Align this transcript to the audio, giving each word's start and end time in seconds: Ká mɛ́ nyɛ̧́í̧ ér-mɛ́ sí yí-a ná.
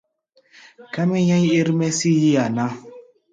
Ká 0.93 1.01
mɛ́ 1.09 1.19
nyɛ̧́í̧ 1.25 1.49
ér-mɛ́ 1.59 1.89
sí 1.97 2.09
yí-a 2.21 2.45
ná. 2.55 2.65